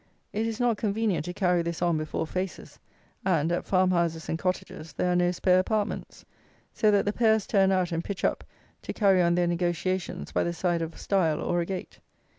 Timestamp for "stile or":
10.99-11.61